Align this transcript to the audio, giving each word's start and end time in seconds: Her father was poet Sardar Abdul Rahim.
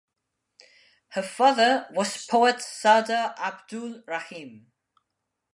Her 1.09 1.21
father 1.21 1.85
was 1.91 2.25
poet 2.25 2.59
Sardar 2.59 3.35
Abdul 3.37 4.01
Rahim. 4.07 4.71